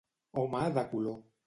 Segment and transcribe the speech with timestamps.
[0.43, 1.19] Home de color.